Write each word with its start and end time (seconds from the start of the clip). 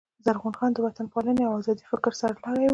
زرغون 0.25 0.53
خان 0.59 0.71
د 0.73 0.77
وطن 0.85 1.05
پالني 1.13 1.43
او 1.45 1.53
آزادۍ 1.59 1.83
د 1.85 1.89
فکر 1.91 2.11
سر 2.19 2.31
لاری 2.43 2.63
وو. 2.65 2.69